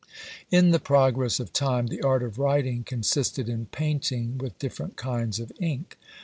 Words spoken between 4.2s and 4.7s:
with